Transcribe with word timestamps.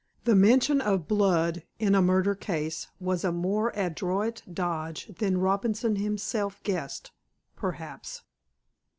The 0.23 0.33
mention 0.33 0.81
of 0.81 1.07
"blood" 1.07 1.61
in 1.77 1.93
a 1.93 2.01
murder 2.01 2.33
case 2.33 2.87
was 2.99 3.23
a 3.23 3.31
more 3.31 3.69
adroit 3.75 4.41
dodge 4.51 5.05
than 5.19 5.37
Robinson 5.37 5.97
himself 5.97 6.59
guessed, 6.63 7.11
perhaps. 7.55 8.23